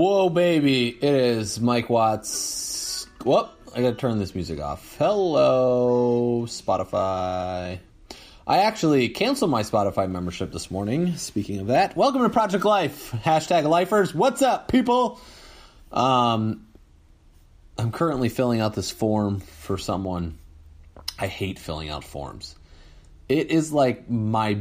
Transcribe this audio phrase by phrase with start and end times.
[0.00, 0.88] Whoa, baby.
[0.88, 3.06] It is Mike Watts.
[3.22, 3.50] Whoop.
[3.76, 4.96] I gotta turn this music off.
[4.96, 7.78] Hello, Spotify.
[8.46, 11.16] I actually canceled my Spotify membership this morning.
[11.16, 13.10] Speaking of that, welcome to Project Life.
[13.10, 14.14] Hashtag lifers.
[14.14, 15.20] What's up, people?
[15.92, 16.66] Um,
[17.76, 20.38] I'm currently filling out this form for someone.
[21.18, 22.56] I hate filling out forms.
[23.30, 24.58] It is like my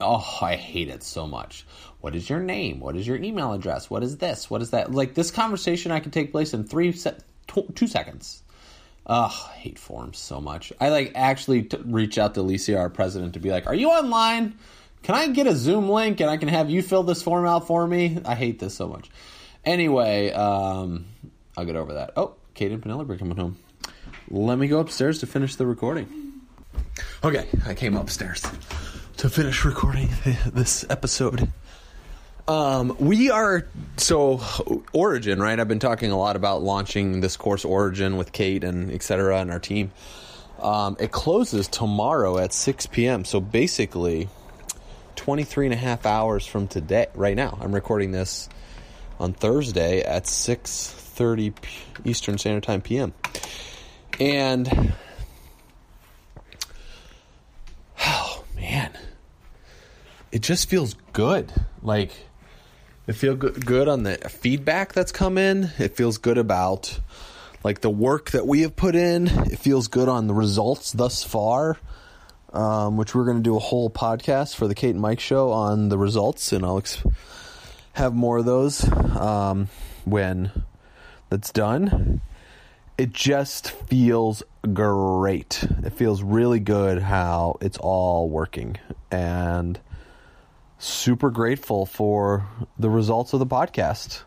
[0.00, 1.64] oh, I hate it so much.
[2.00, 2.80] What is your name?
[2.80, 3.88] What is your email address?
[3.88, 4.50] What is this?
[4.50, 4.92] What is that?
[4.92, 8.42] Like this conversation I can take place in three se- tw- two seconds.
[9.06, 10.72] Ugh, I hate forms so much.
[10.80, 13.90] I like actually t- reach out to Alicia, our president, to be like, "Are you
[13.90, 14.58] online?
[15.04, 17.68] Can I get a Zoom link and I can have you fill this form out
[17.68, 19.08] for me?" I hate this so much.
[19.64, 21.04] Anyway, um,
[21.56, 22.14] I'll get over that.
[22.16, 23.58] Oh, Kate and Penelope are coming home.
[24.28, 26.27] Let me go upstairs to finish the recording.
[27.24, 28.42] Okay, I came upstairs
[29.18, 30.08] to finish recording
[30.46, 31.50] this episode.
[32.46, 33.66] Um, we are
[33.98, 34.40] so
[34.92, 35.60] Origin, right?
[35.60, 39.38] I've been talking a lot about launching this course Origin with Kate and etc.
[39.40, 39.92] and our team.
[40.60, 43.24] Um, it closes tomorrow at 6 p.m.
[43.24, 44.28] So basically,
[45.16, 47.58] 23 and a half hours from today, right now.
[47.60, 48.48] I'm recording this
[49.20, 51.52] on Thursday at 6:30
[52.04, 53.12] Eastern Standard Time p.m.
[54.18, 54.94] And
[58.06, 58.96] oh man,
[60.32, 61.52] it just feels good.
[61.82, 62.12] Like
[63.06, 65.70] it feels good on the feedback that's come in.
[65.78, 66.98] It feels good about
[67.64, 69.26] like the work that we have put in.
[69.26, 71.78] It feels good on the results thus far.
[72.50, 75.50] Um, which we're going to do a whole podcast for the Kate and Mike show
[75.52, 77.02] on the results, and I'll ex-
[77.92, 79.68] have more of those um,
[80.06, 80.50] when
[81.28, 82.22] that's done.
[82.96, 85.62] It just feels great.
[85.84, 88.78] It feels really good how it's all working,
[89.10, 89.78] and
[90.78, 92.46] super grateful for
[92.78, 94.22] the results of the podcast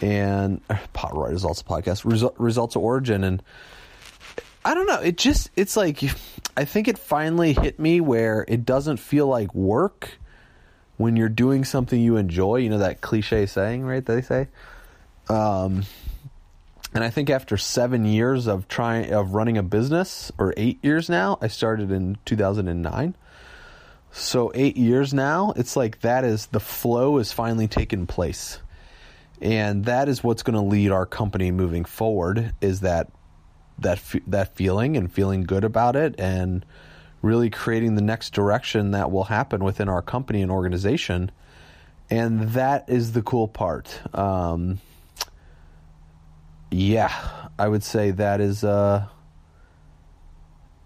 [0.00, 0.60] and
[0.92, 3.42] pot right results of podcast results of origin and
[4.64, 5.00] I don't know.
[5.00, 6.02] It just it's like
[6.56, 10.18] I think it finally hit me where it doesn't feel like work
[10.98, 12.56] when you're doing something you enjoy.
[12.56, 14.04] You know that cliche saying, right?
[14.04, 14.48] They say.
[15.28, 15.84] Um,
[16.94, 21.08] and I think after seven years of trying of running a business, or eight years
[21.08, 23.16] now, I started in 2009.
[24.12, 28.60] So eight years now, it's like that is the flow is finally taken place,
[29.40, 32.52] and that is what's going to lead our company moving forward.
[32.60, 33.10] Is that
[33.78, 36.64] that that feeling and feeling good about it and
[37.22, 41.30] really creating the next direction that will happen within our company and organization.
[42.10, 44.00] And that is the cool part.
[44.14, 44.78] Um,
[46.72, 47.12] yeah
[47.58, 49.06] i would say that is uh,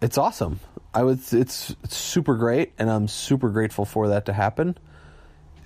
[0.03, 0.61] it's awesome
[0.97, 4.77] i would it's, it's super great and i'm super grateful for that to happen.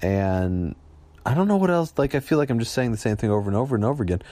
[0.02, 0.74] And
[1.24, 3.30] i don't know what else like i feel like i'm just saying the same thing
[3.30, 4.22] over and over and over again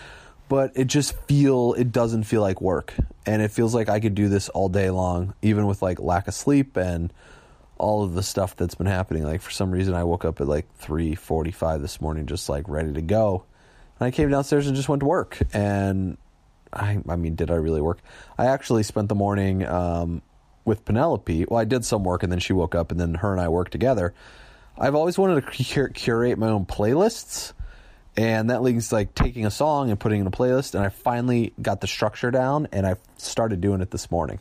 [0.48, 2.94] but it just feel it doesn't feel like work.
[3.26, 6.26] And it feels like i could do this all day long even with like lack
[6.26, 7.12] of sleep and
[7.76, 9.22] all of the stuff that's been happening.
[9.22, 12.92] Like for some reason i woke up at like 3.45 this morning just like ready
[12.94, 13.44] to go.
[14.00, 15.38] And i came downstairs and just went to work.
[15.52, 16.16] And
[16.72, 18.00] i i mean did i really work?
[18.36, 20.22] I actually spent the morning um,
[20.68, 21.46] with penelope.
[21.48, 23.48] Well i did some work and then she woke up and then her and i
[23.48, 24.14] worked together.
[24.78, 27.54] I've always wanted to cur- curate my own playlists.
[28.16, 30.74] And that leads like taking a song and putting in a playlist.
[30.74, 34.38] And i finally got the structure down and i started doing it this morning.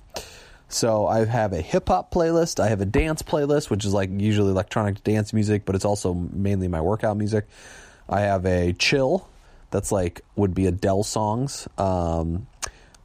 [0.67, 2.59] So i have a hip-hop playlist.
[2.59, 6.13] I have a dance playlist which is like usually electronic dance music but it's also
[6.13, 7.47] mainly my workout music.
[8.09, 9.27] I have a chill
[9.71, 12.47] that's like would be adele songs um,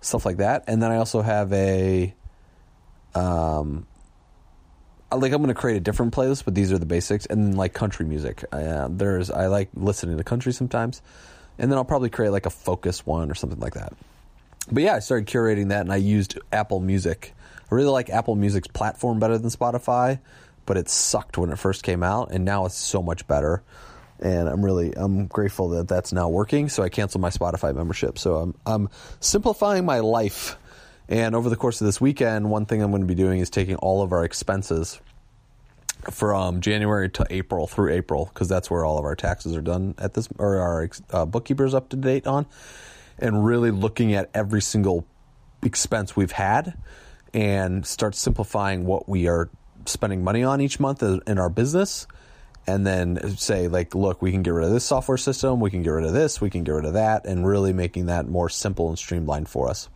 [0.01, 0.65] stuff like that.
[0.67, 2.15] And then i also have a
[3.15, 3.87] um,
[5.11, 7.57] like I'm going to create a different playlist, but these are the basics, and then
[7.57, 8.45] like country music.
[8.51, 11.03] Uh, there's I like listening to country sometimes,
[11.59, 13.93] and then I'll probably create like a focus one or something like that.
[14.71, 17.35] But yeah, I started curating that, and I used Apple Music.
[17.71, 20.21] I really like Apple Music's platform better than Spotify,
[20.67, 23.63] but it sucked when it first came out, and now it's so much better.
[24.23, 26.69] and I'm really I'm grateful that that's now working.
[26.69, 28.19] So I canceled my Spotify membership.
[28.19, 28.89] So I'm I'm
[29.21, 30.57] simplifying my life.
[31.09, 33.51] And over the course of this weekend, one thing I'm going to be doing is
[33.51, 35.01] taking all of our expenses
[36.11, 39.95] from January to April through April because that's where all of our taxes are done
[39.99, 42.47] at this or our uh, bookkeepers up to date on,
[43.19, 45.07] and really looking at every single
[45.63, 46.75] expense we've had
[47.33, 49.49] and start simplifying what we are
[49.87, 52.07] spending money on each month in our business.
[52.65, 55.83] And then say like look we can get rid of this software system we can
[55.83, 58.49] get rid of this we can get rid of that and really making that more
[58.49, 59.89] simple and streamlined for us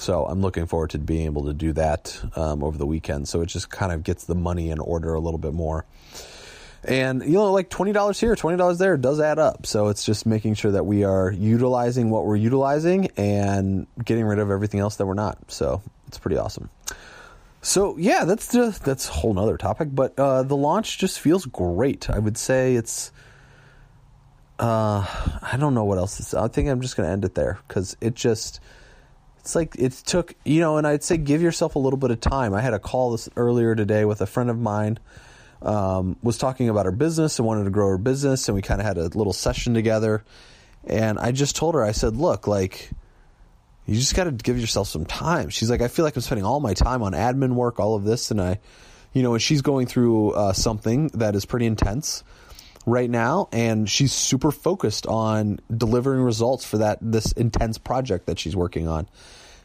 [0.00, 3.40] so i'm looking forward to being able to do that um, over the weekend so
[3.40, 5.84] it just kind of gets the money in order a little bit more
[6.84, 10.54] and you know like $20 here $20 there does add up so it's just making
[10.54, 15.06] sure that we are utilizing what we're utilizing and getting rid of everything else that
[15.06, 16.70] we're not so it's pretty awesome
[17.62, 19.88] so yeah, that's just, that's a whole nother topic.
[19.92, 22.08] But uh, the launch just feels great.
[22.08, 23.12] I would say it's.
[24.58, 25.06] Uh,
[25.42, 26.20] I don't know what else.
[26.20, 28.60] Is, I think I'm just going to end it there because it just.
[29.40, 32.20] It's like it took you know, and I'd say give yourself a little bit of
[32.20, 32.54] time.
[32.54, 34.98] I had a call this earlier today with a friend of mine.
[35.62, 38.80] Um, was talking about her business and wanted to grow her business, and we kind
[38.80, 40.24] of had a little session together.
[40.86, 42.90] And I just told her, I said, "Look, like."
[43.86, 45.48] you just got to give yourself some time.
[45.48, 48.04] She's like, I feel like I'm spending all my time on admin work, all of
[48.04, 48.60] this, and I,
[49.12, 52.22] you know, and she's going through uh, something that is pretty intense
[52.86, 58.38] right now, and she's super focused on delivering results for that this intense project that
[58.38, 59.08] she's working on.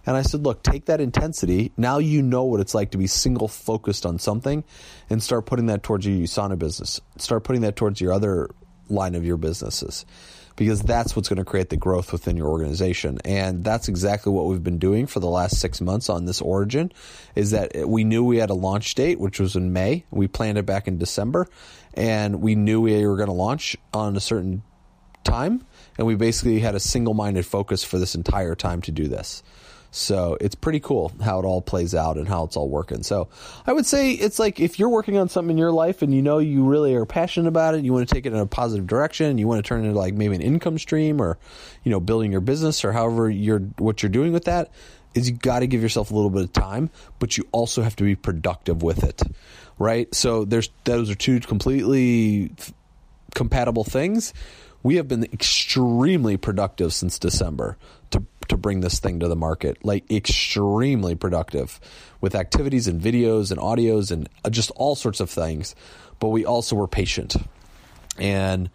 [0.07, 1.71] And I said, look, take that intensity.
[1.77, 4.63] Now you know what it's like to be single focused on something,
[5.09, 7.01] and start putting that towards your USANA business.
[7.17, 8.50] Start putting that towards your other
[8.89, 10.06] line of your businesses
[10.55, 13.19] because that's what's going to create the growth within your organization.
[13.25, 16.91] And that's exactly what we've been doing for the last six months on this origin
[17.35, 20.05] is that we knew we had a launch date, which was in May.
[20.11, 21.47] We planned it back in December
[21.93, 24.63] and we knew we were going to launch on a certain
[25.23, 25.65] time.
[25.97, 29.43] And we basically had a single minded focus for this entire time to do this.
[29.91, 33.03] So it's pretty cool how it all plays out and how it's all working.
[33.03, 33.29] So
[33.65, 36.21] I would say it's like if you're working on something in your life and you
[36.21, 38.87] know you really are passionate about it, you want to take it in a positive
[38.87, 41.37] direction, you want to turn it into like maybe an income stream or,
[41.83, 44.71] you know, building your business or however you're what you're doing with that,
[45.13, 46.89] is you got to give yourself a little bit of time,
[47.19, 49.21] but you also have to be productive with it.
[49.79, 50.13] Right?
[50.13, 52.51] So there's those are two completely
[53.33, 54.33] compatible things.
[54.83, 57.77] We have been extremely productive since December
[58.11, 58.19] to
[58.50, 59.83] to bring this thing to the market.
[59.83, 61.80] Like extremely productive
[62.21, 65.75] with activities and videos and audios and uh, just all sorts of things.
[66.19, 67.36] But we also were patient.
[68.18, 68.69] And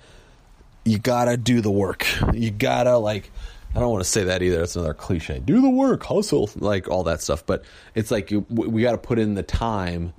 [0.85, 2.07] you gotta do the work.
[2.33, 3.31] You gotta like
[3.75, 4.59] I don't want to say that either.
[4.59, 5.39] That's another cliche.
[5.39, 7.47] Do the work, hustle, like all that stuff.
[7.47, 7.65] But
[7.95, 10.13] it's like you, we got to put in the time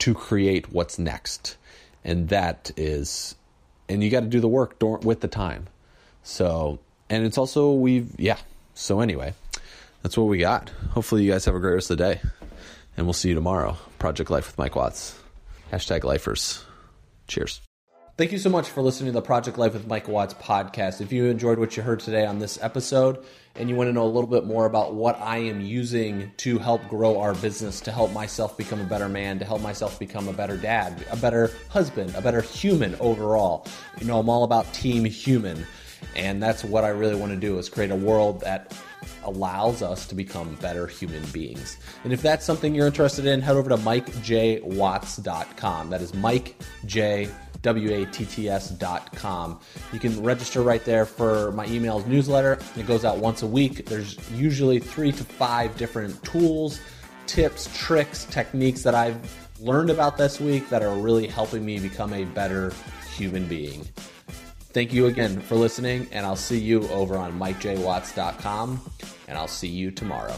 [0.00, 1.56] to create what's next,
[2.04, 3.34] and that is,
[3.88, 5.68] and you got to do the work with the time.
[6.22, 6.78] So,
[7.08, 8.36] and it's also we've yeah,
[8.78, 9.34] so, anyway,
[10.02, 10.70] that's what we got.
[10.90, 12.20] Hopefully, you guys have a great rest of the day.
[12.96, 13.76] And we'll see you tomorrow.
[13.98, 15.18] Project Life with Mike Watts.
[15.72, 16.64] Hashtag lifers.
[17.26, 17.60] Cheers.
[18.16, 21.00] Thank you so much for listening to the Project Life with Mike Watts podcast.
[21.00, 24.04] If you enjoyed what you heard today on this episode and you want to know
[24.04, 27.92] a little bit more about what I am using to help grow our business, to
[27.92, 31.50] help myself become a better man, to help myself become a better dad, a better
[31.68, 33.66] husband, a better human overall,
[34.00, 35.66] you know, I'm all about team human.
[36.16, 38.74] And that's what I really want to do is create a world that
[39.24, 41.76] allows us to become better human beings.
[42.04, 45.90] And if that's something you're interested in, head over to mikejwatts.com.
[45.90, 46.56] That is Mike
[46.86, 47.28] J
[47.62, 49.60] W-A-T-T-S.com.
[49.92, 52.58] You can register right there for my emails newsletter.
[52.76, 53.86] It goes out once a week.
[53.86, 56.80] There's usually three to five different tools,
[57.26, 62.12] tips, tricks, techniques that I've learned about this week that are really helping me become
[62.12, 62.72] a better
[63.16, 63.86] human being.
[64.78, 68.80] Thank you again for listening, and I'll see you over on MikeJWatts.com,
[69.26, 70.36] and I'll see you tomorrow.